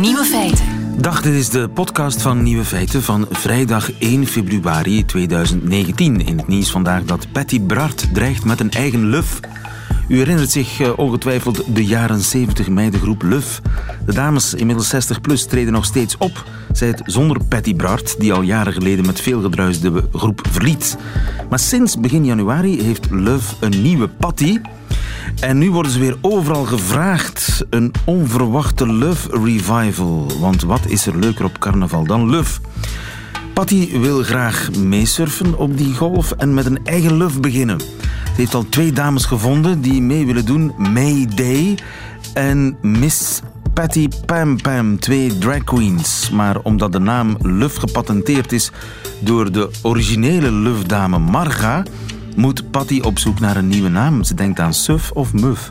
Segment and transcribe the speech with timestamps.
[0.00, 0.64] Nieuwe feiten.
[1.00, 6.26] Dag, dit is de podcast van Nieuwe Feiten van vrijdag 1 februari 2019.
[6.26, 9.40] In het nieuws vandaag dat Patty Bart dreigt met een eigen luf.
[10.08, 13.60] U herinnert zich eh, ongetwijfeld de jaren 70 meidengroep Luf.
[14.06, 16.44] De dames, inmiddels 60 plus, treden nog steeds op.
[16.72, 20.96] Zij het zonder Patty Bart, die al jaren geleden met veel gedruis de groep verliet.
[21.50, 24.58] Maar sinds begin januari heeft Luf een nieuwe Patty.
[25.40, 27.64] En nu worden ze weer overal gevraagd.
[27.70, 30.30] Een onverwachte Love Revival.
[30.40, 32.60] Want wat is er leuker op carnaval dan Love?
[33.52, 37.80] Patty wil graag meesurfen op die golf en met een eigen Love beginnen.
[37.80, 37.86] Ze
[38.36, 40.72] heeft al twee dames gevonden die mee willen doen.
[40.76, 41.78] Mayday
[42.34, 43.40] en Miss
[43.74, 46.30] Patty Pam Pam, twee drag queens.
[46.30, 48.70] Maar omdat de naam Love gepatenteerd is
[49.20, 51.82] door de originele Love-dame Marga
[52.36, 54.24] moet Patty op zoek naar een nieuwe naam.
[54.24, 55.70] Ze denkt aan Suf of Muf.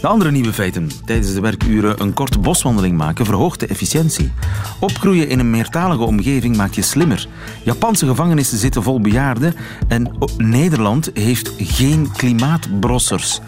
[0.00, 0.90] De andere nieuwe feiten.
[1.04, 4.32] Tijdens de werkuren een korte boswandeling maken verhoogt de efficiëntie.
[4.80, 7.28] Opgroeien in een meertalige omgeving maakt je slimmer.
[7.64, 9.54] Japanse gevangenissen zitten vol bejaarden
[9.88, 13.40] en Nederland heeft geen klimaatbrossers.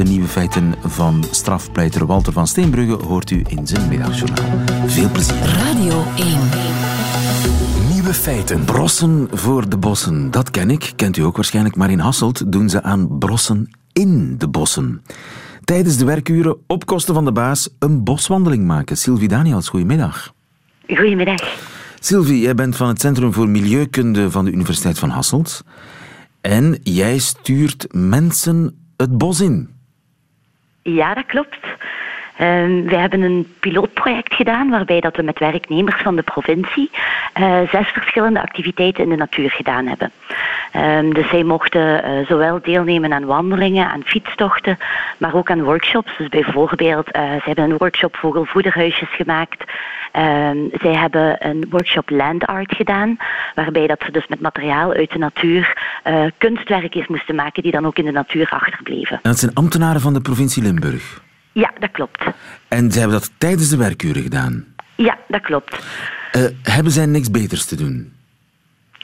[0.00, 4.66] De nieuwe feiten van strafpleiter Walter van Steenbrugge hoort u in zijn middagjournaal.
[4.86, 5.36] Veel plezier.
[5.36, 6.26] Radio 1.
[7.92, 8.64] Nieuwe feiten.
[8.64, 10.30] Brossen voor de bossen.
[10.30, 14.38] Dat ken ik, kent u ook waarschijnlijk, maar in Hasselt doen ze aan brossen in
[14.38, 15.02] de bossen.
[15.64, 18.96] Tijdens de werkuren op kosten van de baas een boswandeling maken.
[18.96, 20.32] Sylvie Daniels, goedemiddag.
[20.86, 21.42] Goedemiddag.
[21.98, 25.64] Sylvie, jij bent van het Centrum voor Milieukunde van de Universiteit van Hasselt.
[26.40, 29.78] En jij stuurt mensen het bos in.
[30.82, 31.58] Ja, dat klopt.
[32.40, 32.46] Uh,
[32.88, 36.90] we hebben een pilootproject gedaan waarbij dat we met werknemers van de provincie
[37.40, 40.10] uh, zes verschillende activiteiten in de natuur gedaan hebben.
[40.76, 44.78] Uh, dus zij mochten uh, zowel deelnemen aan wandelingen, aan fietstochten,
[45.18, 46.16] maar ook aan workshops.
[46.16, 49.64] Dus bijvoorbeeld, ze hebben een workshop vogelvoederhuisjes gemaakt.
[50.12, 53.16] Ehm, zij hebben een workshop land art gedaan,
[53.54, 55.76] waarbij dat ze dus met materiaal uit de natuur
[56.38, 59.16] kunstwerkjes moesten maken die dan ook in de natuur achterbleven.
[59.22, 61.28] En dat zijn ambtenaren van de provincie Limburg?
[61.52, 62.24] Ja, dat klopt.
[62.68, 64.64] En ze hebben dat tijdens de werkuren gedaan?
[64.96, 65.84] Ja, dat klopt.
[66.36, 68.12] Uh, hebben zij niks beters te doen?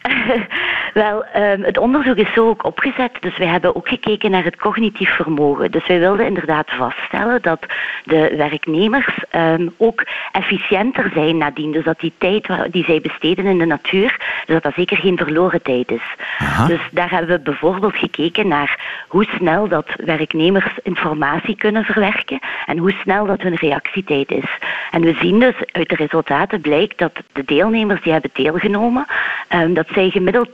[0.96, 3.10] Wel, um, het onderzoek is zo ook opgezet.
[3.20, 5.70] Dus wij hebben ook gekeken naar het cognitief vermogen.
[5.70, 7.66] Dus wij wilden inderdaad vaststellen dat
[8.04, 11.72] de werknemers um, ook efficiënter zijn nadien.
[11.72, 15.16] Dus dat die tijd die zij besteden in de natuur, dus dat dat zeker geen
[15.16, 16.14] verloren tijd is.
[16.38, 16.66] Aha.
[16.66, 22.78] Dus daar hebben we bijvoorbeeld gekeken naar hoe snel dat werknemers informatie kunnen verwerken en
[22.78, 24.58] hoe snel dat hun reactietijd is.
[24.90, 29.06] En we zien dus uit de resultaten blijkt dat de deelnemers die hebben deelgenomen,
[29.48, 30.52] dat zij gemiddeld 10%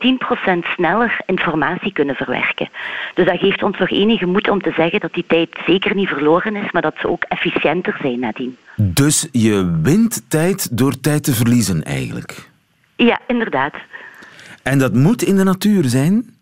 [0.74, 2.68] sneller informatie kunnen verwerken.
[3.14, 6.08] Dus dat geeft ons nog enige moed om te zeggen dat die tijd zeker niet
[6.08, 8.56] verloren is, maar dat ze ook efficiënter zijn nadien.
[8.76, 12.50] Dus je wint tijd door tijd te verliezen eigenlijk?
[12.96, 13.74] Ja, inderdaad.
[14.62, 16.34] En dat moet in de natuur zijn?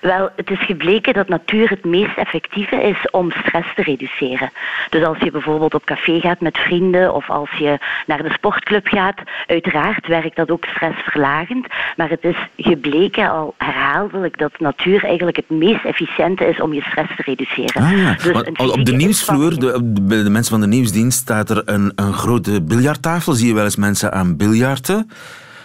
[0.00, 4.50] Wel, het is gebleken dat natuur het meest effectieve is om stress te reduceren.
[4.90, 8.86] Dus als je bijvoorbeeld op café gaat met vrienden of als je naar de sportclub
[8.86, 11.66] gaat, uiteraard werkt dat ook stressverlagend.
[11.96, 16.82] Maar het is gebleken al herhaaldelijk dat natuur eigenlijk het meest efficiënte is om je
[16.82, 17.82] stress te reduceren.
[17.82, 18.16] Ah, ja.
[18.52, 22.12] Dus op de nieuwsvloer, de, bij de mensen van de nieuwsdienst, staat er een, een
[22.12, 23.32] grote biljarttafel.
[23.32, 25.10] Zie je wel eens mensen aan biljarten.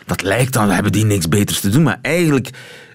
[0.05, 1.83] Dat lijkt dan, hebben die niks beters te doen.
[1.83, 2.49] Maar eigenlijk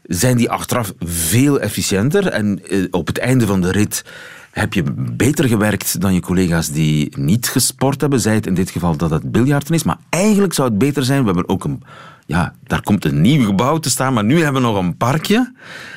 [0.07, 2.27] zijn die achteraf veel efficiënter.
[2.27, 4.05] En eh, op het einde van de rit
[4.51, 8.21] heb je beter gewerkt dan je collega's die niet gesport hebben.
[8.21, 9.83] Zij het in dit geval dat het biljarten is.
[9.83, 11.83] Maar eigenlijk zou het beter zijn, we hebben ook een...
[12.27, 15.53] Ja, daar komt een nieuw gebouw te staan, maar nu hebben we nog een parkje.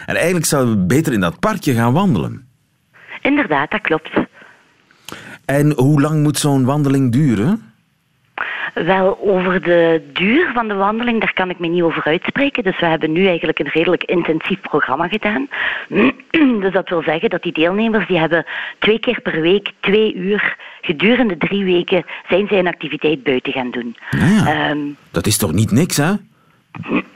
[0.06, 2.48] En eigenlijk zouden we beter in dat parkje gaan wandelen.
[3.22, 4.10] Inderdaad, dat klopt.
[5.46, 7.69] En hoe lang moet zo'n wandeling duren?
[8.74, 12.64] Wel, over de duur van de wandeling, daar kan ik me niet over uitspreken.
[12.64, 15.48] Dus we hebben nu eigenlijk een redelijk intensief programma gedaan.
[16.60, 18.46] Dus dat wil zeggen dat die deelnemers, die hebben
[18.80, 23.72] twee keer per week, twee uur, gedurende drie weken, zijn zij een activiteit buiten gaan
[23.72, 23.96] doen.
[24.10, 24.78] Ja, Ehm,
[25.12, 26.12] dat is toch niet niks, hè?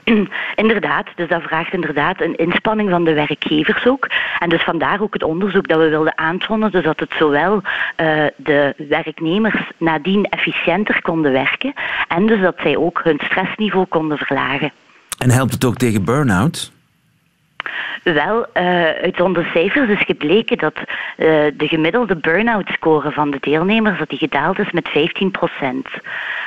[0.56, 4.10] inderdaad, dus dat vraagt inderdaad een inspanning van de werkgevers ook.
[4.40, 7.62] En dus vandaar ook het onderzoek dat we wilden aantonen, dus dat het zowel
[7.96, 11.74] eh, de werknemers nadien efficiënter konden werken
[12.08, 14.72] en dus dat zij ook hun stressniveau konden verlagen.
[15.18, 16.72] En helpt het ook tegen burn-out?
[18.04, 20.86] Wel, uh, uit onze cijfers is gebleken dat uh,
[21.54, 25.32] de gemiddelde burn-out score van de deelnemers dat die gedaald is met 15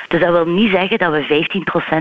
[0.07, 1.45] Dus dat wil niet zeggen dat we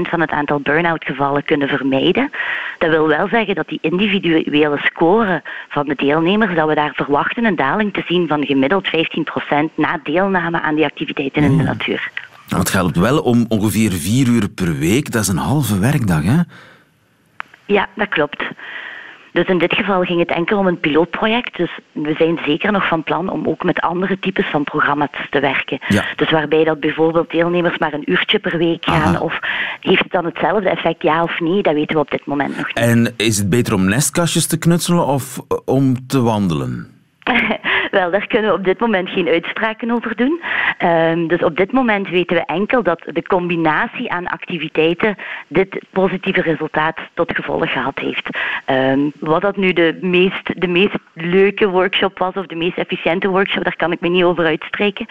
[0.05, 2.31] 15% van het aantal burn-out gevallen kunnen vermijden.
[2.79, 7.45] Dat wil wel zeggen dat die individuele score van de deelnemers, dat we daar verwachten
[7.45, 8.91] een daling te zien van gemiddeld 15%
[9.75, 11.65] na deelname aan die activiteiten in de hmm.
[11.65, 12.11] natuur.
[12.49, 15.13] Nou, het gaat wel om ongeveer vier uur per week.
[15.13, 16.41] Dat is een halve werkdag, hè?
[17.65, 18.43] Ja, dat klopt.
[19.37, 21.57] Dus in dit geval ging het enkel om een pilootproject.
[21.57, 25.41] Dus we zijn zeker nog van plan om ook met andere types van programma's te
[25.41, 25.79] werken.
[25.89, 26.05] Ja.
[26.17, 29.21] Dus waarbij dat bijvoorbeeld deelnemers maar een uurtje per week gaan.
[29.21, 29.39] Of
[29.81, 31.63] heeft het dan hetzelfde effect, ja of nee?
[31.63, 32.77] Dat weten we op dit moment nog niet.
[32.77, 36.91] En is het beter om nestkastjes te knutselen of om te wandelen?
[37.97, 40.41] Wel, daar kunnen we op dit moment geen uitspraken over doen.
[40.85, 45.17] Um, dus op dit moment weten we enkel dat de combinatie aan activiteiten
[45.49, 48.29] dit positieve resultaat tot gevolg gehad heeft.
[48.71, 53.29] Um, wat dat nu de meest, de meest leuke workshop was of de meest efficiënte
[53.29, 55.07] workshop, daar kan ik me niet over uitspreken.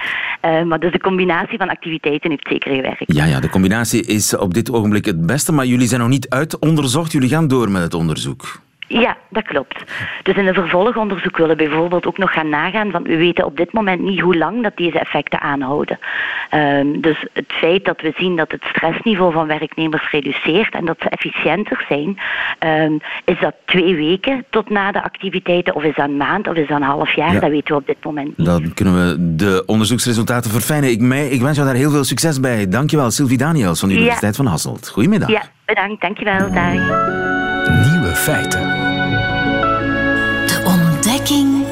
[0.46, 3.04] Uh, maar dus de combinatie van activiteiten heeft zeker gewerkt.
[3.06, 6.30] Ja, ja, de combinatie is op dit ogenblik het beste, maar jullie zijn nog niet
[6.30, 7.12] uit onderzocht.
[7.12, 8.64] Jullie gaan door met het onderzoek.
[8.88, 9.84] Ja, dat klopt.
[10.24, 13.58] Dus in een vervolgonderzoek willen we bijvoorbeeld ook nog gaan nagaan, want we weten op
[13.58, 16.00] dit moment niet hoe lang dat deze effecten aanhouden.
[16.52, 20.96] Um, dus het feit dat we zien dat het stressniveau van werknemers reduceert en dat
[21.00, 22.20] ze efficiënter zijn,
[22.60, 26.56] um, is dat twee weken tot na de activiteiten, of is dat een maand, of
[26.56, 27.40] is dat een half jaar?
[27.40, 28.48] Dat weten we op dit moment niet.
[28.48, 30.90] Dan kunnen we de onderzoeksresultaten verfijnen.
[30.90, 32.68] Ik, mij, ik wens jou daar heel veel succes bij.
[32.68, 34.90] Dankjewel, Sylvie Daniels van de Universiteit van Hasselt.
[34.90, 35.30] Goedemiddag.
[35.30, 36.02] Ja, bedankt.
[36.02, 36.52] Dankjewel.
[36.52, 36.74] Dag.
[37.92, 38.62] Nieuwe feiten.
[40.48, 41.66] De ontdekking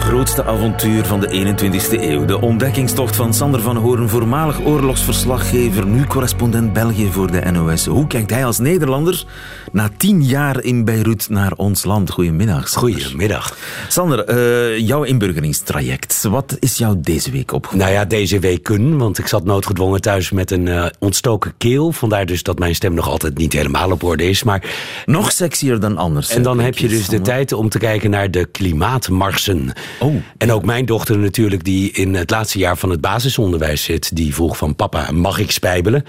[0.00, 2.24] grootste avontuur van de 21ste eeuw.
[2.24, 7.86] De ontdekkingstocht van Sander van Hoorn, voormalig oorlogsverslaggever, nu correspondent België voor de NOS.
[7.86, 9.24] Hoe kijkt hij als Nederlander
[9.72, 12.10] na tien jaar in Beirut naar ons land?
[12.10, 12.68] Goedemiddag.
[12.68, 13.00] Sander.
[13.00, 13.56] Goedemiddag.
[13.88, 16.22] Sander, uh, jouw inburgeringstraject.
[16.22, 17.86] Wat is jou deze week opgevallen?
[17.86, 21.92] Nou ja, deze weken, want ik zat noodgedwongen thuis met een uh, ontstoken keel.
[21.92, 24.42] Vandaar dus dat mijn stem nog altijd niet helemaal op orde is.
[24.42, 24.64] Maar
[25.06, 26.30] nog sexier dan anders.
[26.30, 29.72] En dan heb je dus de tijd om te kijken naar de klimaatmarsen.
[29.98, 30.14] Oh.
[30.38, 34.16] En ook mijn dochter natuurlijk, die in het laatste jaar van het basisonderwijs zit...
[34.16, 36.04] die vroeg van papa, mag ik spijbelen?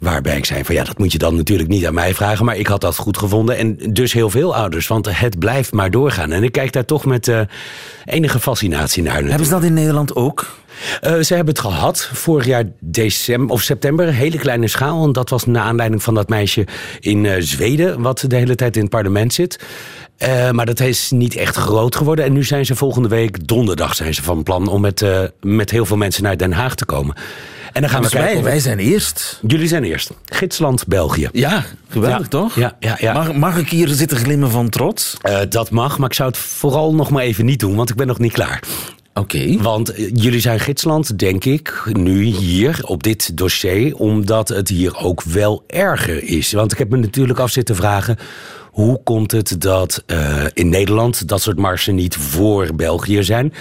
[0.00, 2.44] Waarbij ik zei van ja, dat moet je dan natuurlijk niet aan mij vragen.
[2.44, 3.56] Maar ik had dat goed gevonden.
[3.56, 4.86] En dus heel veel ouders.
[4.86, 6.32] Want het blijft maar doorgaan.
[6.32, 7.40] En ik kijk daar toch met uh,
[8.04, 9.24] enige fascinatie naar.
[9.24, 10.46] Hebben ze dat in Nederland ook?
[11.02, 15.04] Uh, ze hebben het gehad vorig jaar december of september, hele kleine schaal.
[15.04, 16.66] En dat was naar aanleiding van dat meisje
[17.00, 19.58] in uh, Zweden, wat de hele tijd in het parlement zit.
[20.28, 22.24] Uh, maar dat is niet echt groot geworden.
[22.24, 25.70] En nu zijn ze volgende week, donderdag, zijn ze van plan om met, uh, met
[25.70, 27.16] heel veel mensen naar Den Haag te komen.
[27.72, 28.34] En dan gaan we kijken.
[28.34, 29.40] Wij, wij zijn eerst.
[29.46, 30.10] Jullie zijn eerst.
[30.24, 31.28] Gidsland, België.
[31.32, 32.54] Ja, geweldig toch?
[32.54, 33.12] Ja, ja, ja.
[33.12, 35.16] Mag, mag ik hier zitten glimmen van trots?
[35.28, 37.96] Uh, dat mag, maar ik zou het vooral nog maar even niet doen, want ik
[37.96, 38.62] ben nog niet klaar.
[39.14, 39.56] Oké.
[39.62, 45.22] Want jullie zijn gidsland, denk ik, nu hier op dit dossier, omdat het hier ook
[45.22, 46.52] wel erger is.
[46.52, 48.16] Want ik heb me natuurlijk af zitten vragen
[48.70, 53.52] hoe komt het dat uh, in Nederland dat soort marsen niet voor België zijn?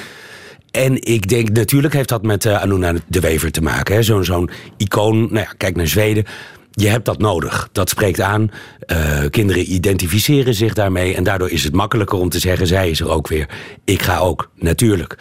[0.72, 4.04] En ik denk, natuurlijk heeft dat met uh, Anuna de Wever te maken.
[4.04, 6.26] Zo'n zo'n icoon, nou ja, kijk naar Zweden.
[6.72, 7.70] Je hebt dat nodig.
[7.72, 8.52] Dat spreekt aan.
[8.92, 11.16] Uh, kinderen identificeren zich daarmee.
[11.16, 13.50] En daardoor is het makkelijker om te zeggen: zij is er ook weer.
[13.86, 15.18] Ik ga ook, natuurlijk.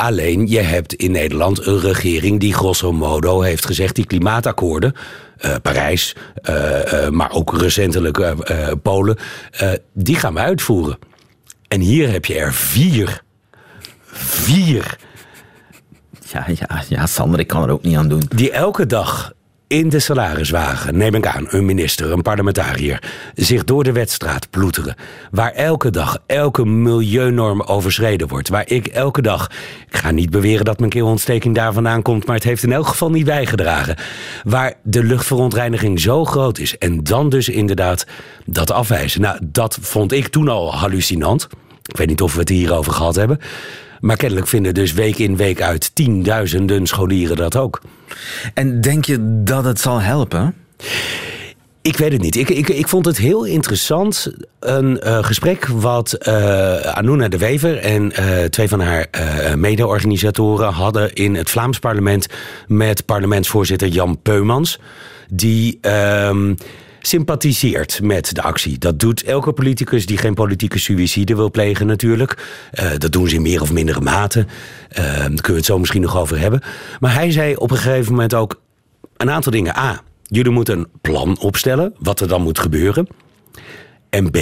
[0.00, 3.94] Alleen, je hebt in Nederland een regering die grosso modo heeft gezegd...
[3.94, 4.94] die klimaatakkoorden,
[5.44, 6.16] uh, Parijs,
[6.48, 8.34] uh, uh, maar ook recentelijk
[8.82, 9.16] Polen...
[9.92, 10.98] die gaan we uitvoeren.
[11.68, 13.22] En hier heb je er vier.
[14.12, 14.98] Vier.
[16.32, 18.22] Ja, ja, ja, Sander, ik kan er ook niet aan doen.
[18.28, 19.32] Die elke dag
[19.70, 23.02] in de salariswagen, neem ik aan, een minister, een parlementariër,
[23.34, 24.94] zich door de wedstraat ploeteren.
[25.30, 28.48] Waar elke dag elke milieunorm overschreden wordt.
[28.48, 29.50] Waar ik elke dag,
[29.88, 32.86] ik ga niet beweren dat mijn keelontsteking daar vandaan komt, maar het heeft in elk
[32.86, 33.96] geval niet bijgedragen.
[34.44, 36.78] Waar de luchtverontreiniging zo groot is.
[36.78, 38.06] En dan dus inderdaad
[38.44, 39.20] dat afwijzen.
[39.20, 41.48] Nou, dat vond ik toen al hallucinant.
[41.86, 43.38] Ik weet niet of we het hierover gehad hebben.
[44.00, 47.80] Maar kennelijk vinden dus week in week uit tienduizenden scholieren dat ook.
[48.54, 50.54] En denk je dat het zal helpen?
[51.82, 52.36] Ik weet het niet.
[52.36, 54.32] Ik, ik, ik vond het heel interessant.
[54.60, 59.06] Een uh, gesprek wat uh, Anuna de Wever en uh, twee van haar
[59.56, 62.26] mede-organisatoren hadden in het Vlaams parlement
[62.66, 64.78] met parlementsvoorzitter Jan Peumans.
[65.30, 66.54] Die ehm,
[67.00, 68.78] sympathiseert met de actie.
[68.78, 72.46] Dat doet elke politicus die geen politieke suïcide wil plegen natuurlijk.
[72.74, 74.38] Uh, dat doen ze in meer of mindere mate.
[74.38, 76.62] Uh, daar kunnen we het zo misschien nog over hebben.
[77.00, 78.60] Maar hij zei op een gegeven moment ook
[79.16, 79.76] een aantal dingen.
[79.76, 83.06] A, jullie moeten een plan opstellen wat er dan moet gebeuren.
[84.10, 84.36] En B,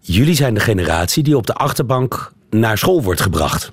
[0.00, 3.72] jullie zijn de generatie die op de achterbank naar school wordt gebracht.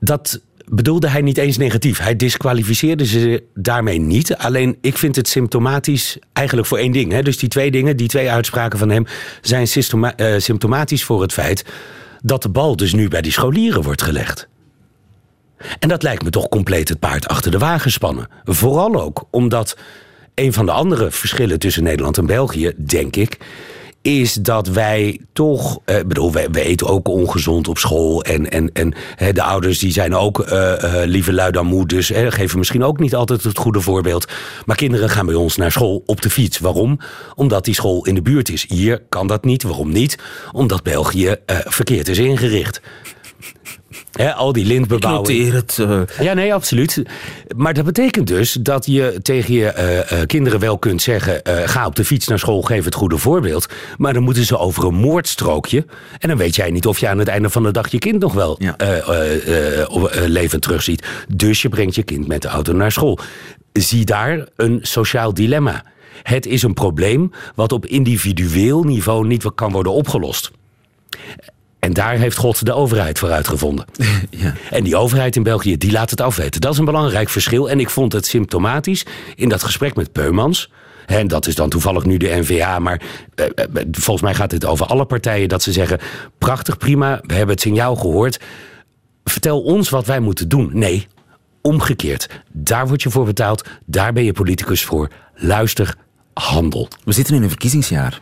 [0.00, 1.98] Dat bedoelde hij niet eens negatief.
[1.98, 4.36] Hij disqualificeerde ze daarmee niet.
[4.36, 7.12] Alleen ik vind het symptomatisch eigenlijk voor één ding.
[7.12, 7.22] Hè.
[7.22, 9.06] Dus die twee dingen, die twee uitspraken van hem,
[9.40, 9.66] zijn
[10.16, 11.64] uh, symptomatisch voor het feit
[12.22, 14.48] dat de bal dus nu bij die scholieren wordt gelegd.
[15.78, 18.28] En dat lijkt me toch compleet het paard achter de wagen spannen.
[18.44, 19.76] Vooral ook omdat
[20.34, 23.38] een van de andere verschillen tussen Nederland en België, denk ik,
[24.02, 28.24] is dat wij toch, eh, bedoel, wij, eten ook ongezond op school.
[28.24, 28.94] En, en, en
[29.32, 31.86] de ouders die zijn ook eh, eh, liever lui dan moe.
[31.86, 34.32] Dus geven misschien ook niet altijd het goede voorbeeld.
[34.66, 36.58] Maar kinderen gaan bij ons naar school op de fiets.
[36.58, 36.98] Waarom?
[37.34, 38.66] Omdat die school in de buurt is.
[38.68, 39.62] Hier kan dat niet.
[39.62, 40.18] Waarom niet?
[40.52, 42.80] Omdat België eh, verkeerd is ingericht
[44.34, 45.28] al die lintbebouwing.
[45.28, 45.78] Ik noteer het.
[45.80, 46.26] Uh...
[46.26, 47.02] Ja, nee, absoluut.
[47.56, 51.40] Maar dat betekent dus dat je tegen je uh, kinderen wel kunt zeggen...
[51.64, 53.66] ga op de fiets naar school, geef het goede voorbeeld.
[53.96, 55.86] Maar dan moeten ze over een moordstrookje.
[56.18, 58.18] En dan weet jij niet of je aan het einde van de dag je kind
[58.18, 58.76] nog wel ja.
[60.26, 61.06] levend terugziet.
[61.34, 63.18] Dus je brengt je kind met de auto naar school.
[63.72, 65.84] Zie daar een sociaal dilemma.
[66.22, 70.50] Het is een probleem wat op individueel niveau niet kan worden opgelost.
[71.80, 73.84] En daar heeft God de overheid voor uitgevonden.
[74.30, 74.54] Ja.
[74.70, 76.60] En die overheid in België, die laat het afweten.
[76.60, 77.70] Dat is een belangrijk verschil.
[77.70, 80.70] En ik vond het symptomatisch in dat gesprek met Peumans.
[81.06, 82.78] En dat is dan toevallig nu de NVA.
[82.78, 83.02] Maar
[83.34, 85.48] eh, eh, volgens mij gaat het over alle partijen.
[85.48, 85.98] Dat ze zeggen,
[86.38, 87.20] prachtig, prima.
[87.26, 88.40] We hebben het signaal gehoord.
[89.24, 90.70] Vertel ons wat wij moeten doen.
[90.72, 91.06] Nee,
[91.60, 92.28] omgekeerd.
[92.52, 93.68] Daar word je voor betaald.
[93.86, 95.10] Daar ben je politicus voor.
[95.34, 95.94] Luister,
[96.40, 96.88] handel.
[97.04, 98.20] We zitten in een verkiezingsjaar.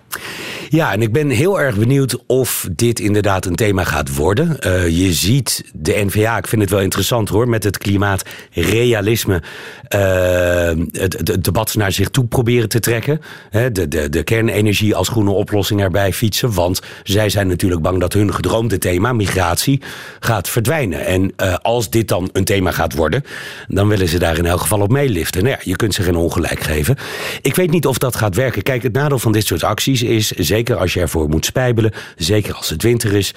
[0.68, 4.56] Ja, en ik ben heel erg benieuwd of dit inderdaad een thema gaat worden.
[4.60, 9.42] Uh, je ziet de NVA, ik vind het wel interessant hoor, met het klimaatrealisme
[9.94, 13.20] uh, het, het, debat naar zich toe proberen te trekken.
[13.50, 16.54] de, de, de kernenergie als groene oplossing erbij fietsen.
[16.54, 19.82] Want zij zijn natuurlijk bang dat hun gedroomde thema, migratie,
[20.20, 21.06] gaat verdwijnen.
[21.06, 23.24] En uh, als dit dan een thema gaat worden,
[23.68, 25.42] dan willen ze daar in elk geval op meeliften.
[25.42, 26.96] Nou ja, je kunt ze geen ongelijk geven.
[27.42, 28.62] Ik weet niet of dat gaat werken.
[28.62, 32.54] Kijk, het nadeel van dit soort acties is zeker als je ervoor moet spijbelen, zeker
[32.54, 33.34] als het winter is,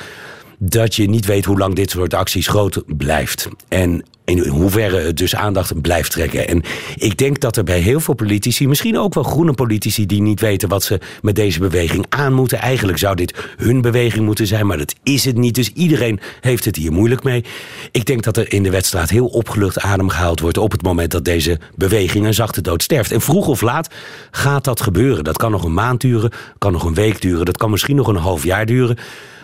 [0.63, 3.49] dat je niet weet hoe lang dit soort acties groot blijft.
[3.67, 6.47] En in hoeverre het dus aandacht blijft trekken.
[6.47, 6.63] En
[6.95, 10.39] ik denk dat er bij heel veel politici, misschien ook wel groene politici, die niet
[10.39, 12.59] weten wat ze met deze beweging aan moeten.
[12.59, 15.55] Eigenlijk zou dit hun beweging moeten zijn, maar dat is het niet.
[15.55, 17.43] Dus iedereen heeft het hier moeilijk mee.
[17.91, 21.11] Ik denk dat er in de wedstrijd heel opgelucht adem gehaald wordt op het moment
[21.11, 23.11] dat deze beweging een zachte dood sterft.
[23.11, 23.93] En vroeg of laat
[24.31, 25.23] gaat dat gebeuren.
[25.23, 28.07] Dat kan nog een maand duren, kan nog een week duren, dat kan misschien nog
[28.07, 28.97] een half jaar duren.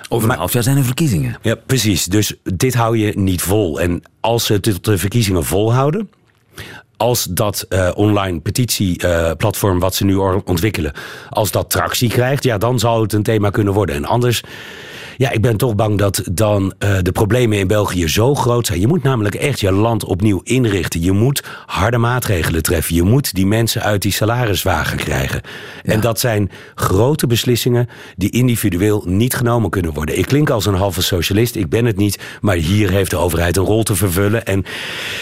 [0.09, 1.37] Over een half jaar zijn er verkiezingen.
[1.41, 2.05] Ja, precies.
[2.05, 3.81] Dus dit hou je niet vol.
[3.81, 6.09] En als ze tot de verkiezingen volhouden,
[6.97, 10.93] als dat uh, online petitieplatform uh, wat ze nu ontwikkelen,
[11.29, 13.95] als dat tractie krijgt, ja, dan zal het een thema kunnen worden.
[13.95, 14.43] En anders
[15.17, 18.79] ja, ik ben toch bang dat dan uh, de problemen in België zo groot zijn.
[18.79, 21.01] Je moet namelijk echt je land opnieuw inrichten.
[21.01, 22.95] Je moet harde maatregelen treffen.
[22.95, 25.41] Je moet die mensen uit die salariswagen krijgen.
[25.83, 25.93] Ja.
[25.93, 30.17] En dat zijn grote beslissingen die individueel niet genomen kunnen worden.
[30.17, 32.19] Ik klink als een halve socialist, ik ben het niet.
[32.41, 34.45] Maar hier heeft de overheid een rol te vervullen.
[34.45, 34.65] En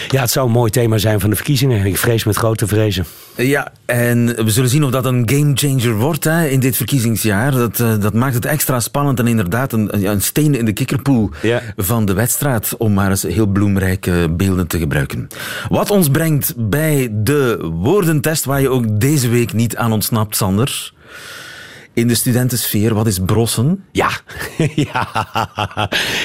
[0.08, 1.65] ja, het zou een mooi thema zijn van de verkiezingen.
[1.70, 3.04] Ik vrees met grote vrezen.
[3.36, 7.50] Ja, en we zullen zien of dat een gamechanger wordt hè, in dit verkiezingsjaar.
[7.50, 11.30] Dat, uh, dat maakt het extra spannend en inderdaad een een, steen in de kikkerpoel
[11.76, 15.28] van de wedstrijd, om maar eens heel bloemrijke beelden te gebruiken.
[15.68, 20.92] Wat ons brengt bij de woordentest, waar je ook deze week niet aan ontsnapt, Sander.
[21.96, 23.84] In de studentensfeer, wat is brossen?
[23.92, 24.10] Ja.
[24.92, 25.08] ja.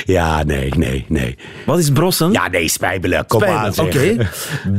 [0.06, 1.38] Ja, nee, nee, nee.
[1.66, 2.32] Wat is brossen?
[2.32, 3.26] Ja, nee, spijbelen.
[3.28, 3.70] Kom aan.
[3.70, 3.82] Oké.
[3.82, 4.28] Okay.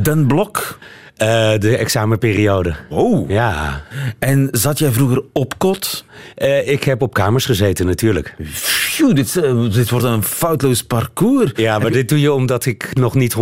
[0.03, 0.79] Den Blok.
[1.17, 2.75] Uh, de examenperiode.
[2.89, 3.29] Oh.
[3.29, 3.83] Ja.
[4.19, 6.05] En zat jij vroeger op kot?
[6.37, 8.35] Uh, ik heb op kamers gezeten, natuurlijk.
[8.51, 11.51] Phew, dit, uh, dit wordt een foutloos parcours.
[11.55, 13.37] Ja, maar dit doe je omdat ik nog niet 100%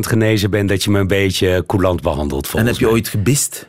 [0.00, 0.66] genezen ben...
[0.66, 3.66] dat je me een beetje coulant behandelt, En heb je ooit gebist?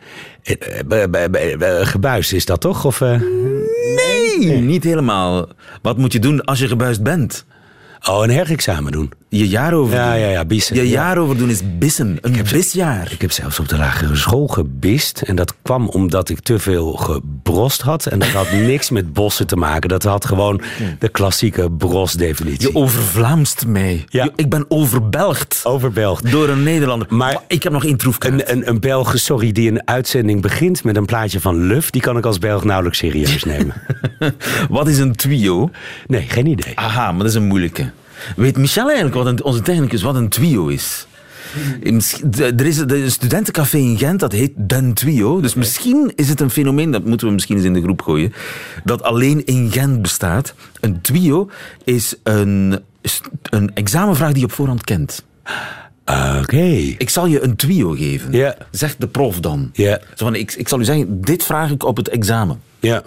[1.82, 2.86] Gebuist is dat toch?
[2.86, 5.48] Of, nee, nee, niet helemaal.
[5.82, 7.46] Wat moet je doen als je gebuist bent?
[8.10, 9.12] Oh, een herexamen doen.
[9.30, 10.76] Je jaar over ja, Ja, ja, bissen.
[10.76, 12.18] Je jaar over doen is bissen.
[12.22, 13.12] Een ik bisjaar.
[13.12, 15.22] Ik heb zelfs op de lagere school gebist.
[15.22, 18.06] En dat kwam omdat ik te veel gebrost had.
[18.06, 19.90] En dat had niks met bossen te maken.
[19.90, 20.62] Dat had gewoon
[21.00, 22.68] de klassieke brosdefinitie.
[22.68, 24.06] Je overvlaamst mij.
[24.08, 24.30] Ja.
[24.36, 25.62] Ik ben overbelgd.
[25.64, 26.32] Overbelgd.
[26.32, 27.08] Door een Nederlander.
[27.10, 28.34] Maar ik heb nog één troefkaart.
[28.34, 31.90] Een, een, een Belg, sorry, die een uitzending begint met een plaatje van Luf.
[31.90, 33.74] Die kan ik als Belg nauwelijks serieus nemen.
[34.70, 35.70] Wat is een twio?
[36.08, 36.76] Nee, geen idee.
[36.76, 37.92] Aha, maar dat is een moeilijke.
[38.36, 41.08] Weet Michel eigenlijk, wat een, onze technicus, wat een twio is?
[42.40, 45.42] Er is een studentencafé in Gent, dat heet Den Twio.
[45.42, 48.34] Dus misschien is het een fenomeen, dat moeten we misschien eens in de groep gooien,
[48.84, 50.54] dat alleen in Gent bestaat.
[50.80, 51.50] Een Twio
[51.84, 52.80] is een,
[53.50, 55.24] een examenvraag die je op voorhand kent.
[56.40, 56.66] Oké.
[56.98, 58.32] Ik zal je een twio geven.
[58.32, 58.56] Ja.
[58.72, 59.70] Zegt de prof dan.
[59.74, 60.00] Ja.
[60.16, 62.62] Zo van, ik, ik zal u zeggen, dit vraag ik op het examen.
[62.80, 63.04] Ja.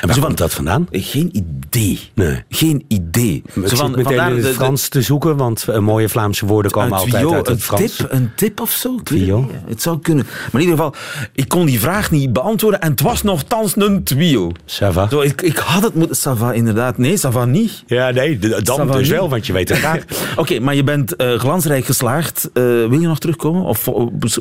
[0.00, 0.88] En waar komt dat vandaan?
[0.90, 2.00] Geen idee.
[2.14, 2.42] Nee.
[2.48, 3.42] Geen idee.
[3.54, 6.98] Ik Zo van, meteen in het Frans te zoeken, want eh, mooie Vlaamse woorden komen
[6.98, 7.96] altijd uit het Frans.
[7.96, 8.96] Tip, een tip of zo?
[9.02, 9.50] Twio?
[9.66, 10.26] Het zou kunnen.
[10.52, 10.94] Maar in ieder geval,
[11.32, 14.52] ik kon die vraag niet beantwoorden en het was nogthans een twio.
[14.64, 15.08] Sava.
[15.08, 16.16] Zo, ik, ik had het moeten...
[16.16, 16.98] Sava, inderdaad.
[16.98, 17.82] Nee, Sava niet.
[17.86, 20.02] Ja, nee, dan dus wel, want je weet het graag.
[20.36, 22.50] Oké, maar je bent uh, glansrijk geslaagd.
[22.54, 23.62] Uh, wil je nog terugkomen?
[23.62, 23.90] Of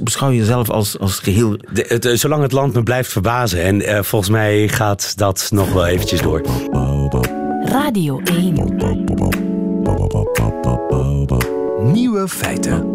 [0.01, 1.57] beschouw je jezelf als, als geheel...
[1.71, 3.63] De, het, zolang het land me blijft verbazen.
[3.63, 6.41] En uh, volgens mij gaat dat nog wel eventjes door.
[7.63, 8.53] Radio 1.
[11.91, 12.93] Nieuwe feiten.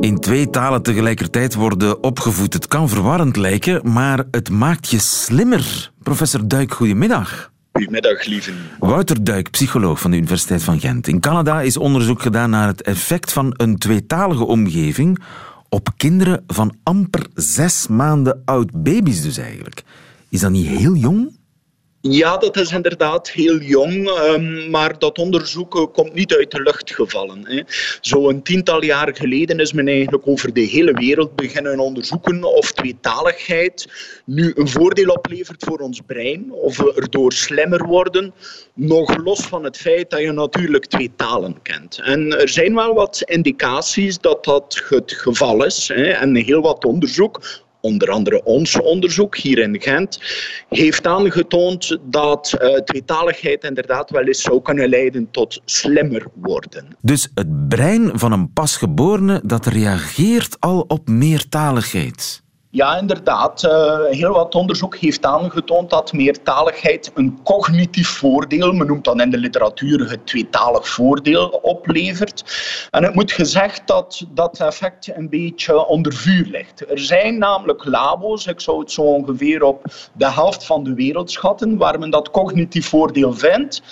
[0.00, 2.52] In twee talen tegelijkertijd worden opgevoed.
[2.52, 5.90] Het kan verwarrend lijken, maar het maakt je slimmer.
[6.02, 7.50] Professor Duik, goedemiddag.
[7.72, 8.52] Goedemiddag, lieve.
[8.78, 11.08] Wouter Duik, psycholoog van de Universiteit van Gent.
[11.08, 15.22] In Canada is onderzoek gedaan naar het effect van een tweetalige omgeving
[15.68, 19.82] op kinderen van amper zes maanden oud baby's dus eigenlijk.
[20.28, 21.40] Is dat niet heel jong?
[22.04, 26.62] Ja, dat is inderdaad heel jong, ehm, maar dat onderzoek eh, komt niet uit de
[26.62, 27.66] lucht gevallen.
[28.00, 33.88] Zo'n tiental jaar geleden is men eigenlijk over de hele wereld beginnen onderzoeken of tweetaligheid
[34.24, 38.34] nu een voordeel oplevert voor ons brein, of we erdoor slimmer worden,
[38.74, 42.00] nog los van het feit dat je natuurlijk twee talen kent.
[42.04, 47.40] En er zijn wel wat indicaties dat dat het geval is, en heel wat onderzoek
[47.82, 50.20] onder andere ons onderzoek hier in Gent,
[50.68, 56.96] heeft aangetoond dat uh, tweetaligheid inderdaad wel eens zou kunnen leiden tot slimmer worden.
[57.00, 62.41] Dus het brein van een pasgeborene dat reageert al op meertaligheid?
[62.74, 63.62] Ja, inderdaad.
[63.62, 69.30] Uh, heel wat onderzoek heeft aangetoond dat meertaligheid een cognitief voordeel, men noemt dat in
[69.30, 72.44] de literatuur het tweetalig voordeel, oplevert.
[72.90, 76.90] En het moet gezegd dat dat effect een beetje onder vuur ligt.
[76.90, 81.30] Er zijn namelijk labo's, ik zou het zo ongeveer op de helft van de wereld
[81.30, 83.82] schatten, waar men dat cognitief voordeel vindt.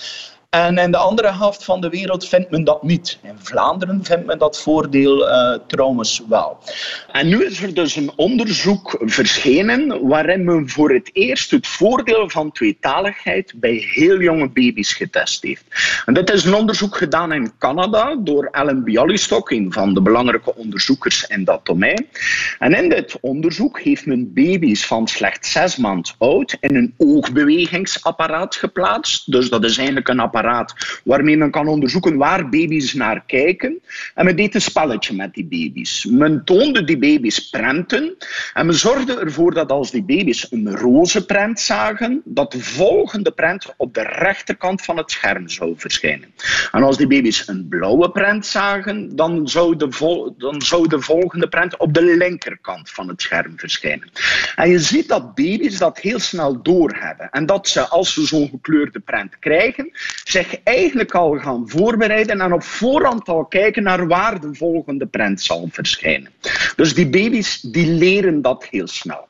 [0.51, 3.19] En in de andere helft van de wereld vindt men dat niet.
[3.23, 6.57] In Vlaanderen vindt men dat voordeel uh, trouwens wel.
[7.11, 12.29] En nu is er dus een onderzoek verschenen waarin men voor het eerst het voordeel
[12.29, 15.65] van tweetaligheid bij heel jonge baby's getest heeft.
[16.05, 20.55] En dit is een onderzoek gedaan in Canada door Ellen Bialystok, een van de belangrijke
[20.55, 22.07] onderzoekers in dat domein.
[22.59, 28.55] En in dit onderzoek heeft men baby's van slechts zes maanden oud in een oogbewegingsapparaat
[28.55, 29.31] geplaatst.
[29.31, 30.39] Dus dat is eigenlijk een apparaat
[31.03, 33.81] waarmee men kan onderzoeken waar baby's naar kijken.
[34.15, 36.05] En men deed een spelletje met die baby's.
[36.05, 38.15] Men toonde die baby's prenten
[38.53, 43.31] en men zorgde ervoor dat als die baby's een roze prent zagen, dat de volgende
[43.31, 46.33] prent op de rechterkant van het scherm zou verschijnen.
[46.71, 51.47] En als die baby's een blauwe prent zagen, dan zou de, dan zou de volgende
[51.47, 54.09] prent op de linkerkant van het scherm verschijnen.
[54.55, 57.29] En je ziet dat baby's dat heel snel doorhebben.
[57.29, 59.91] En dat ze, als ze zo'n gekleurde prent krijgen,
[60.31, 65.41] zich eigenlijk al gaan voorbereiden en op voorhand al kijken naar waar de volgende prent
[65.41, 66.31] zal verschijnen.
[66.75, 69.29] Dus die baby's die leren dat heel snel.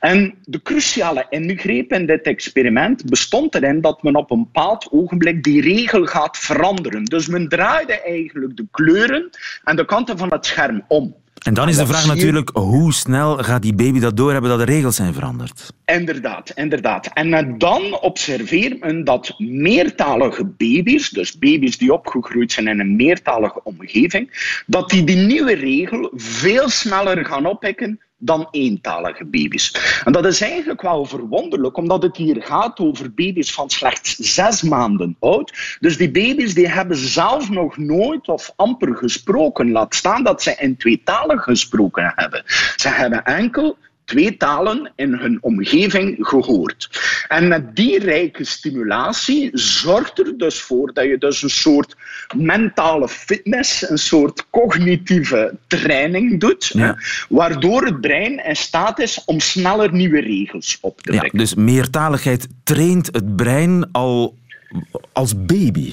[0.00, 5.42] En de cruciale ingreep in dit experiment bestond erin dat men op een bepaald ogenblik
[5.42, 7.04] die regel gaat veranderen.
[7.04, 9.30] Dus men draaide eigenlijk de kleuren
[9.64, 11.14] en de kanten van het scherm om.
[11.42, 14.72] En dan is de vraag natuurlijk, hoe snel gaat die baby dat doorhebben dat de
[14.72, 15.72] regels zijn veranderd?
[15.84, 17.06] Inderdaad, inderdaad.
[17.06, 23.62] En dan observeert men dat meertalige baby's, dus baby's die opgegroeid zijn in een meertalige
[23.62, 30.00] omgeving, dat die die nieuwe regel veel sneller gaan oppikken dan eentalige baby's.
[30.04, 34.62] En dat is eigenlijk wel verwonderlijk, omdat het hier gaat over baby's van slechts zes
[34.62, 35.76] maanden oud.
[35.80, 39.72] Dus die baby's die hebben zelf nog nooit of amper gesproken.
[39.72, 42.42] Laat staan dat ze in tweetalig gesproken hebben.
[42.76, 46.90] Ze hebben enkel twee talen in hun omgeving gehoord.
[47.28, 51.96] En met die rijke stimulatie zorgt er dus voor dat je dus een soort
[52.36, 56.74] mentale fitness, een soort cognitieve training doet,
[57.28, 61.30] waardoor het brein in staat is om sneller nieuwe regels op te brengen.
[61.32, 64.36] Ja, dus meertaligheid traint het brein al
[65.12, 65.92] als baby.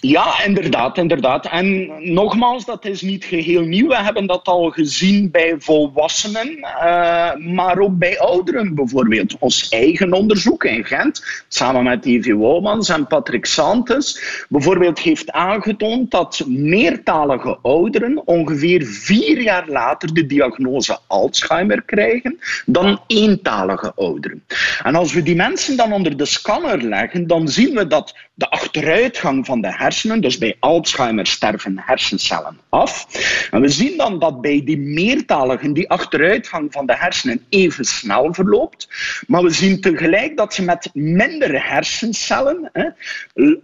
[0.00, 1.46] Ja, inderdaad, inderdaad.
[1.46, 3.88] En nogmaals, dat is niet geheel nieuw.
[3.88, 9.36] We hebben dat al gezien bij volwassenen, uh, maar ook bij ouderen bijvoorbeeld.
[9.38, 16.10] Ons eigen onderzoek in Gent, samen met Evie Womans en Patrick Santes, bijvoorbeeld heeft aangetoond
[16.10, 24.44] dat meertalige ouderen ongeveer vier jaar later de diagnose Alzheimer krijgen dan eentalige ouderen.
[24.82, 28.50] En als we die mensen dan onder de scanner leggen, dan zien we dat de
[28.50, 29.88] achteruitgang van de hersenen
[30.20, 33.06] dus bij Alzheimer sterven hersencellen af.
[33.50, 38.34] En we zien dan dat bij die meertaligen die achteruitgang van de hersenen even snel
[38.34, 38.88] verloopt.
[39.26, 42.88] Maar we zien tegelijk dat ze met minder hersencellen hè,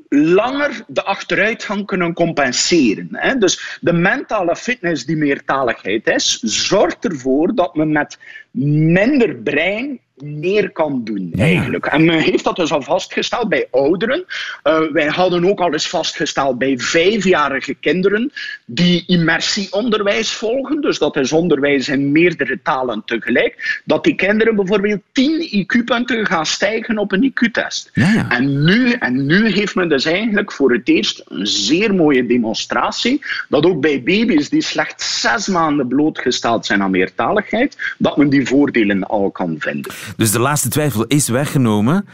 [0.08, 3.08] langer de achteruitgang kunnen compenseren.
[3.12, 3.38] Hè.
[3.38, 8.18] Dus de mentale fitness die meertaligheid is, zorgt ervoor dat men met
[8.50, 11.86] minder brein meer kan doen, eigenlijk.
[11.86, 14.24] En men heeft dat dus al vastgesteld bij ouderen.
[14.64, 18.32] Uh, wij hadden ook al eens vastgesteld bij vijfjarige kinderen
[18.64, 25.00] die immersieonderwijs volgen, dus dat is onderwijs in meerdere talen tegelijk, dat die kinderen bijvoorbeeld
[25.12, 27.90] 10 IQ-punten gaan stijgen op een IQ-test.
[27.92, 28.30] Ja, ja.
[28.30, 33.24] en, nu, en nu heeft men dus eigenlijk voor het eerst een zeer mooie demonstratie
[33.48, 38.46] dat ook bij baby's die slechts zes maanden blootgesteld zijn aan meertaligheid, dat men die
[38.46, 39.92] voordelen al kan vinden.
[40.16, 42.08] Dus de laatste twijfel is weggenomen?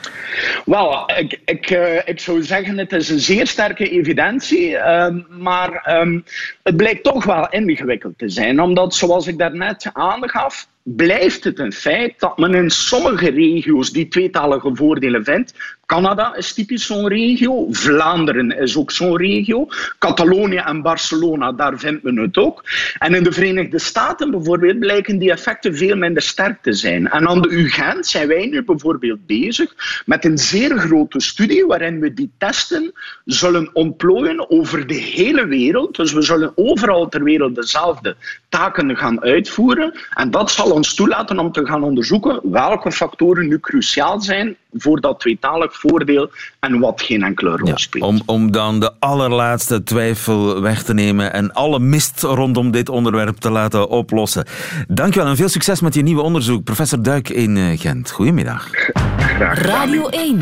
[0.65, 4.71] Wel, ik, ik, uh, ik zou zeggen, het is een zeer sterke evidentie.
[4.71, 6.25] Uh, maar um,
[6.63, 8.61] het blijkt toch wel ingewikkeld te zijn.
[8.61, 14.09] Omdat, zoals ik daarnet aangaf, blijft het een feit dat men in sommige regio's die
[14.09, 15.55] tweetalige voordelen vindt.
[15.93, 22.03] Canada is typisch zo'n regio, Vlaanderen is ook zo'n regio, Catalonië en Barcelona, daar vindt
[22.03, 22.65] men het ook.
[22.99, 27.09] En in de Verenigde Staten bijvoorbeeld blijken die effecten veel minder sterk te zijn.
[27.09, 29.75] En aan de UGent zijn wij nu bijvoorbeeld bezig
[30.07, 32.93] met een zeer grote studie waarin we die testen
[33.25, 35.97] zullen ontplooien over de hele wereld.
[35.97, 38.17] Dus we zullen overal ter wereld dezelfde
[38.49, 39.93] taken gaan uitvoeren.
[40.15, 45.01] En dat zal ons toelaten om te gaan onderzoeken welke factoren nu cruciaal zijn voor
[45.01, 46.31] dat tweetalig voordeel
[46.61, 48.05] en wat geen enkele rol speelt.
[48.05, 53.37] om, om dan de allerlaatste twijfel weg te nemen en alle mist rondom dit onderwerp
[53.37, 54.47] te laten oplossen.
[54.89, 58.11] Dankjewel en veel succes met je nieuwe onderzoek, professor Duik in eh, Gent.
[58.11, 58.69] Goedemiddag.
[59.17, 60.39] Graag Radio 1.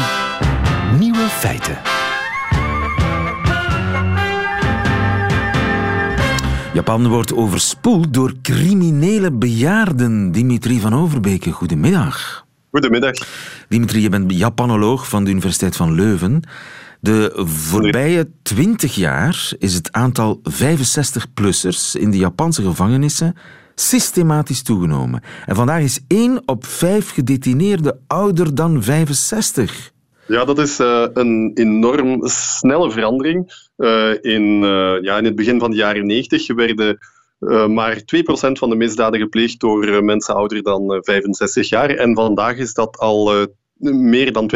[0.99, 1.79] Nieuwe feiten.
[6.73, 10.33] Japan wordt overspoeld door criminele bejaarden.
[10.33, 12.45] Dimitri van Overbeke, goedemiddag.
[12.70, 13.14] Goedemiddag.
[13.68, 16.42] Dimitri, je bent Japanoloog van de Universiteit van Leuven.
[17.00, 23.35] De voorbije twintig jaar is het aantal 65-plussers in de Japanse gevangenissen
[23.74, 25.22] systematisch toegenomen.
[25.46, 29.92] En vandaag is één op vijf gedetineerden ouder dan 65.
[30.26, 33.68] Ja, dat is uh, een enorm snelle verandering.
[33.76, 36.98] Uh, in, uh, ja, in het begin van de jaren 90 werden
[37.68, 38.00] maar 2%
[38.53, 41.90] van de misdaden gepleegd door mensen ouder dan 65 jaar.
[41.90, 43.46] En vandaag is dat al
[43.92, 44.50] meer dan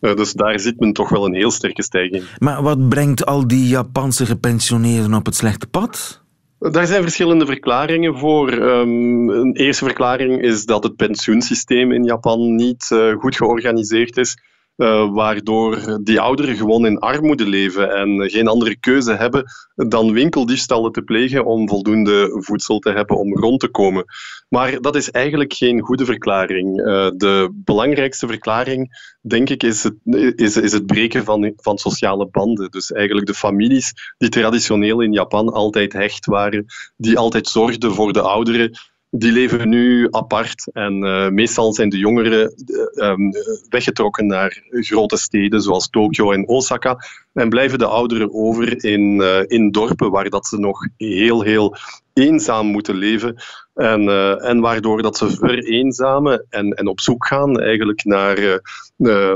[0.00, 0.14] 20%.
[0.14, 2.24] dus daar ziet men toch wel een heel sterke stijging.
[2.38, 6.24] Maar wat brengt al die Japanse gepensioneerden op het slechte pad?
[6.58, 8.52] Daar zijn verschillende verklaringen voor.
[8.52, 12.86] Um, een eerste verklaring is dat het pensioensysteem in Japan niet
[13.18, 14.36] goed georganiseerd is.
[14.76, 20.92] Uh, waardoor die ouderen gewoon in armoede leven en geen andere keuze hebben dan winkeldiefstallen
[20.92, 24.04] te plegen om voldoende voedsel te hebben om rond te komen.
[24.48, 26.78] Maar dat is eigenlijk geen goede verklaring.
[26.78, 26.84] Uh,
[27.16, 28.88] de belangrijkste verklaring,
[29.20, 29.94] denk ik, is het,
[30.38, 32.70] is, is het breken van, van sociale banden.
[32.70, 36.64] Dus eigenlijk de families die traditioneel in Japan altijd hecht waren,
[36.96, 38.78] die altijd zorgden voor de ouderen,
[39.18, 40.68] die leven nu apart.
[40.72, 43.32] En uh, meestal zijn de jongeren uh, um,
[43.68, 46.96] weggetrokken naar grote steden zoals Tokio en Osaka.
[47.32, 51.76] En blijven de ouderen over in, uh, in dorpen waar dat ze nog heel, heel
[52.12, 53.36] eenzaam moeten leven.
[53.74, 54.08] En,
[54.40, 58.60] en waardoor dat ze vereenzamen en, en op zoek gaan eigenlijk naar,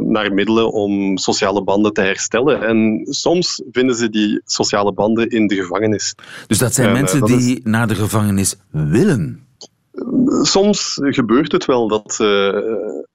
[0.01, 2.63] naar middelen om sociale banden te herstellen.
[2.63, 6.15] En soms vinden ze die sociale banden in de gevangenis.
[6.47, 7.61] Dus dat zijn en, mensen die is...
[7.63, 9.49] naar de gevangenis willen?
[10.47, 12.53] Soms gebeurt het wel dat ze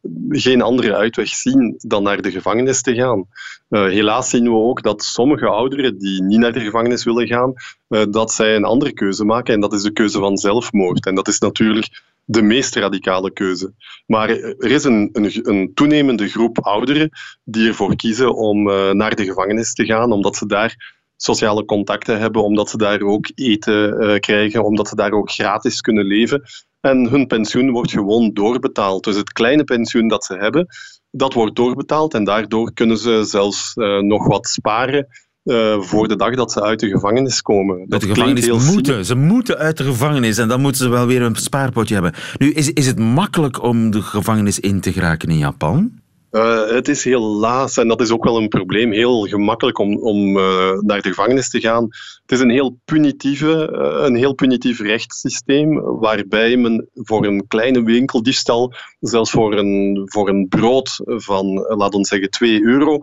[0.02, 3.26] uh, geen andere uitweg zien dan naar de gevangenis te gaan.
[3.70, 7.54] Uh, helaas zien we ook dat sommige ouderen die niet naar de gevangenis willen gaan,
[7.90, 11.06] uh, dat zij een andere keuze maken en dat is de keuze van zelfmoord.
[11.06, 13.74] En dat is natuurlijk de meest radicale keuze.
[14.06, 17.10] Maar er is een, een, een toenemende groep ouderen
[17.44, 18.64] die ervoor kiezen om
[18.98, 23.32] naar de gevangenis te gaan, omdat ze daar sociale contacten hebben, omdat ze daar ook
[23.36, 26.42] eten uh, krijgen, omdat ze daar ook gratis kunnen leven.
[26.82, 29.04] En hun pensioen wordt gewoon doorbetaald.
[29.04, 30.68] Dus het kleine pensioen dat ze hebben,
[31.12, 35.08] dat wordt doorbetaald en daardoor kunnen ze zelfs uh, nog wat sparen
[35.44, 37.86] uh, voor de dag dat ze uit de gevangenis komen.
[37.90, 39.06] Dat de gevangenis moeten.
[39.06, 42.14] Ze moeten uit de gevangenis en dan moeten ze wel weer een spaarpotje hebben.
[42.38, 45.92] Nu, is, is het makkelijk om de gevangenis in te geraken in Japan?
[46.36, 50.38] Uh, het is helaas, en dat is ook wel een probleem, heel gemakkelijk om, om
[50.38, 51.84] uh, naar de gevangenis te gaan.
[52.22, 57.84] Het is een heel, punitieve, uh, een heel punitief rechtssysteem, waarbij men voor een kleine
[57.84, 63.00] winkeldiefstal, zelfs voor een, voor een brood van, laten we zeggen, 2 euro,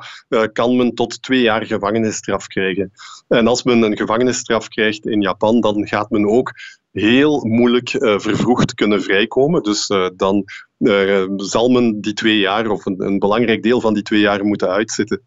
[0.52, 2.92] kan men tot twee jaar gevangenisstraf krijgen.
[3.28, 6.52] En als men een gevangenisstraf krijgt in Japan, dan gaat men ook
[6.92, 9.62] heel moeilijk uh, vervroegd kunnen vrijkomen.
[9.62, 10.44] Dus uh, dan
[10.78, 14.44] uh, zal men die twee jaar, of een, een, belangrijk deel van die twee jaar,
[14.44, 15.22] moeten uitzitten.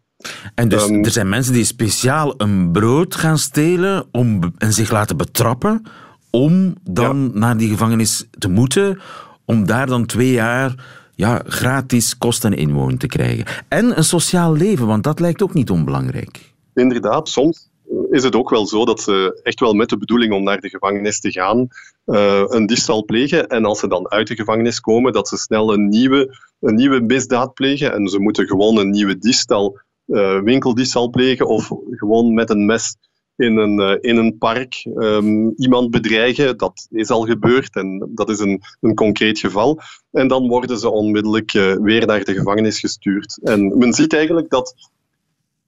[0.54, 4.90] En dus um, er zijn mensen die speciaal een brood gaan stelen om, en zich
[4.90, 5.82] laten betrappen
[6.30, 7.38] om dan ja.
[7.38, 9.00] naar die gevangenis te moeten,
[9.44, 10.74] om daar dan twee jaar
[11.14, 13.44] ja, gratis kost en inwoning te krijgen.
[13.68, 16.52] En een sociaal leven, want dat lijkt ook niet onbelangrijk.
[16.74, 17.68] Inderdaad, soms
[18.10, 20.68] is het ook wel zo dat ze echt wel met de bedoeling om naar de
[20.68, 21.68] gevangenis te gaan,
[22.06, 23.46] uh, een diefstal plegen.
[23.46, 27.00] En als ze dan uit de gevangenis komen, dat ze snel een nieuwe, een nieuwe
[27.00, 27.92] misdaad plegen.
[27.92, 32.96] En ze moeten gewoon een nieuwe diefstal, uh, winkeldiefstal plegen of gewoon met een mes
[33.36, 36.56] in een, uh, in een park um, iemand bedreigen.
[36.56, 39.80] Dat is al gebeurd en dat is een, een concreet geval.
[40.10, 43.38] En dan worden ze onmiddellijk weer naar de gevangenis gestuurd.
[43.42, 44.74] En men ziet eigenlijk dat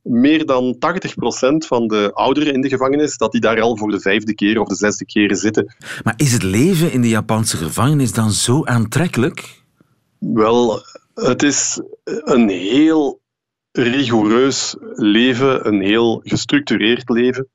[0.08, 0.78] meer dan 80%
[1.66, 4.68] van de ouderen in de gevangenis, dat die daar al voor de vijfde keer of
[4.68, 5.74] de zesde keer zitten.
[6.04, 9.62] Maar is het leven in de Japanse gevangenis dan zo aantrekkelijk?
[10.18, 10.82] Wel,
[11.14, 13.20] het is een heel
[13.82, 17.48] rigoureus leven, een heel gestructureerd leven.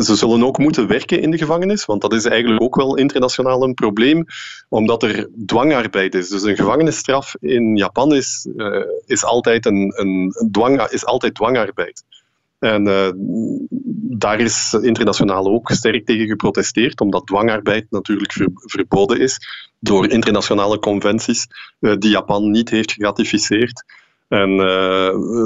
[0.00, 3.62] Ze zullen ook moeten werken in de gevangenis, want dat is eigenlijk ook wel internationaal
[3.62, 4.24] een probleem,
[4.68, 6.28] omdat er dwangarbeid is.
[6.28, 12.04] Dus een gevangenisstraf in Japan is, uh, is, altijd, een, een dwang, is altijd dwangarbeid.
[12.58, 13.10] En uh,
[14.18, 19.38] daar is internationaal ook sterk tegen geprotesteerd, omdat dwangarbeid natuurlijk ver, verboden is
[19.78, 21.46] door internationale conventies
[21.80, 23.84] uh, die Japan niet heeft geratificeerd.
[24.32, 24.58] En uh,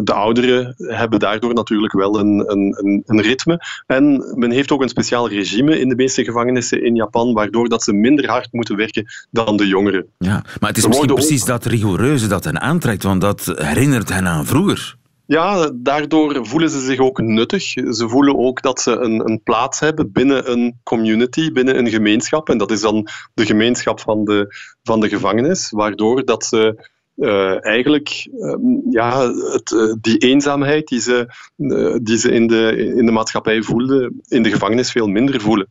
[0.02, 3.60] de ouderen hebben daardoor natuurlijk wel een, een, een, ritme.
[3.86, 7.82] En men heeft ook een speciaal regime in de meeste gevangenissen in Japan, waardoor dat
[7.82, 10.06] ze minder hard moeten werken dan de jongeren.
[10.18, 14.26] Ja, maar het is misschien precies dat rigoureuze dat hen aantrekt, want dat herinnert hen
[14.26, 14.96] aan vroeger.
[15.26, 17.62] Ja, daardoor voelen ze zich ook nuttig.
[17.62, 22.48] Ze voelen ook dat ze een, een, plaats hebben binnen een community, binnen een gemeenschap.
[22.48, 27.64] En dat is dan de gemeenschap van de, van de gevangenis, waardoor dat ze uh,
[27.64, 33.06] eigenlijk um, ja, het, uh, die eenzaamheid die ze, uh, die ze in, de, in
[33.06, 35.68] de maatschappij voelden, in de gevangenis veel minder voelen.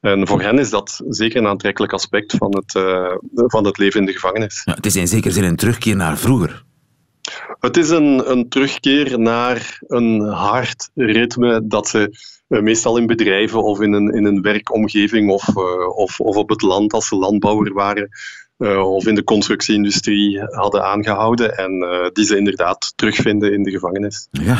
[0.00, 2.72] En voor hen is dat zeker een aantrekkelijk aspect van het,
[3.32, 4.62] van het leven in de gevangenis.
[4.64, 6.64] Ja, het is in zekere zin een terugkeer naar vroeger.
[7.60, 12.10] Het is een, een terugkeer naar een hard ritme dat ze
[12.46, 15.56] meestal in bedrijven of in een, in een werkomgeving of,
[15.96, 18.08] of, of op het land als ze landbouwer waren
[18.58, 24.28] of in de constructieindustrie hadden aangehouden en uh, die ze inderdaad terugvinden in de gevangenis.
[24.30, 24.58] Ja.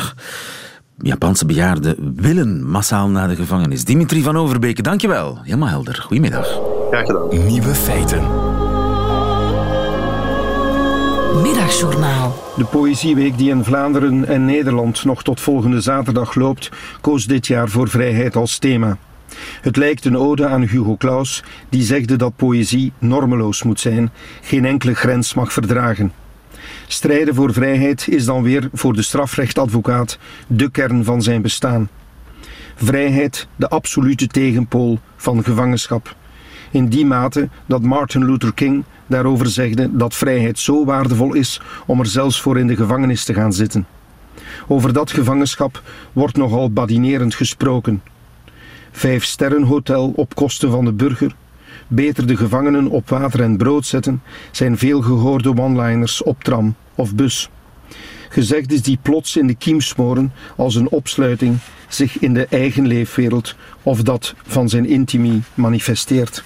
[1.01, 3.85] Japanse bejaarden willen massaal naar de gevangenis.
[3.85, 5.39] Dimitri van Overbeke, dankjewel.
[5.41, 5.95] Helemaal helder.
[5.95, 6.59] Goedemiddag.
[6.89, 7.45] Graag gedaan.
[7.45, 8.21] Nieuwe feiten.
[11.41, 12.35] Middagjournaal.
[12.55, 16.69] De Poëzieweek die in Vlaanderen en Nederland nog tot volgende zaterdag loopt,
[17.01, 18.97] koos dit jaar voor vrijheid als thema.
[19.61, 24.11] Het lijkt een ode aan Hugo Claus, die zegde dat poëzie normeloos moet zijn,
[24.41, 26.11] geen enkele grens mag verdragen.
[26.87, 31.89] Strijden voor vrijheid is dan weer voor de strafrechtadvocaat de kern van zijn bestaan.
[32.75, 36.15] Vrijheid, de absolute tegenpool van gevangenschap.
[36.71, 41.99] In die mate dat Martin Luther King daarover zegde dat vrijheid zo waardevol is om
[41.99, 43.87] er zelfs voor in de gevangenis te gaan zitten.
[44.67, 45.81] Over dat gevangenschap
[46.13, 48.01] wordt nogal badinerend gesproken.
[48.91, 51.35] Vijf sterrenhotel op kosten van de burger,
[51.87, 54.21] beter de gevangenen op water en brood zetten,
[54.51, 57.49] zijn veel gehoorde one-liners op tram of bus.
[58.29, 62.87] Gezegd is die plots in de kiem smoren als een opsluiting zich in de eigen
[62.87, 66.43] leefwereld of dat van zijn intimie manifesteert.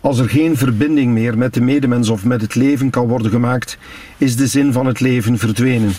[0.00, 3.78] Als er geen verbinding meer met de medemens of met het leven kan worden gemaakt,
[4.16, 5.92] is de zin van het leven verdwenen.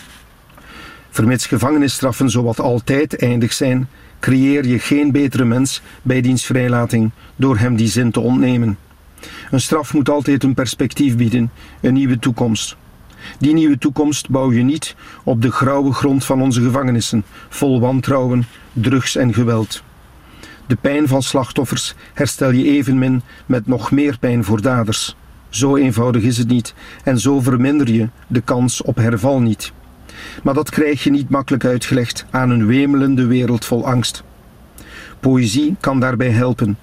[1.09, 7.57] Vermits gevangenisstraffen zowat altijd eindig zijn, creëer je geen betere mens bij diens vrijlating door
[7.57, 8.77] hem die zin te ontnemen.
[9.51, 11.51] Een straf moet altijd een perspectief bieden,
[11.81, 12.75] een nieuwe toekomst.
[13.39, 18.45] Die nieuwe toekomst bouw je niet op de grauwe grond van onze gevangenissen, vol wantrouwen,
[18.73, 19.83] drugs en geweld.
[20.67, 25.15] De pijn van slachtoffers herstel je evenmin met nog meer pijn voor daders.
[25.49, 29.71] Zo eenvoudig is het niet en zo verminder je de kans op herval niet.
[30.43, 34.23] Maar dat krijg je niet makkelijk uitgelegd aan een wemelende wereld vol angst.
[35.19, 36.77] Poëzie kan daarbij helpen.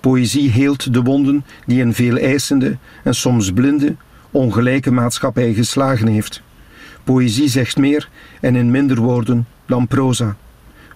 [0.00, 3.96] Poëzie heelt de wonden die een veel eisende en soms blinde,
[4.30, 6.42] ongelijke maatschappij geslagen heeft.
[7.04, 8.08] Poëzie zegt meer
[8.40, 10.36] en in minder woorden dan proza.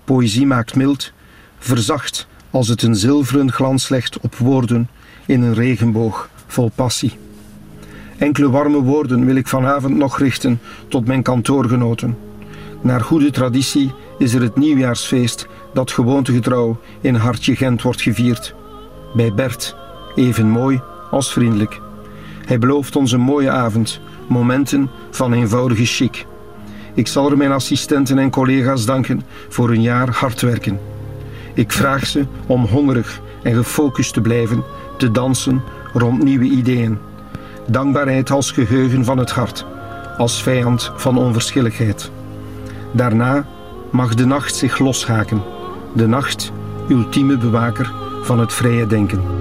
[0.05, 1.13] Poëzie maakt mild,
[1.59, 4.89] verzacht als het een zilveren glans legt op woorden
[5.27, 7.19] in een regenboog vol passie.
[8.21, 12.17] Enkele warme woorden wil ik vanavond nog richten tot mijn kantoorgenoten.
[12.81, 18.55] Naar goede traditie is er het nieuwjaarsfeest dat gewoontegetrouw in Hartje Gent wordt gevierd.
[19.15, 19.77] Bij Bert,
[20.15, 20.81] even mooi
[21.11, 21.81] als vriendelijk.
[22.45, 26.27] Hij belooft ons een mooie avond, momenten van eenvoudige chic.
[26.95, 30.81] Ik zal er mijn assistenten en collega's danken voor een jaar hard werken.
[31.55, 34.65] Ik vraag ze om hongerig en gefocust te blijven,
[34.99, 36.99] te dansen rond nieuwe ideeën.
[37.67, 39.67] Dankbaarheid als geheugen van het hart,
[40.17, 42.11] als vijand van onverschilligheid.
[42.93, 43.47] Daarna
[43.91, 45.43] mag de nacht zich loshaken.
[45.95, 46.53] De nacht,
[46.89, 47.93] ultieme bewaker
[48.23, 49.40] van het vrije denken.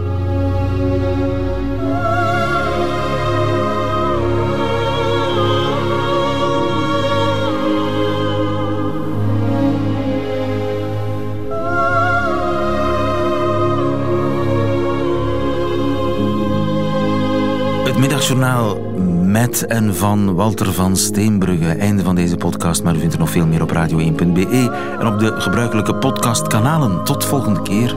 [18.30, 18.80] Middagjournaal
[19.24, 21.66] met en van Walter van Steenbrugge.
[21.66, 25.20] Einde van deze podcast, maar u vindt er nog veel meer op radio1.be en op
[25.20, 27.04] de gebruikelijke podcastkanalen.
[27.04, 27.96] Tot volgende keer.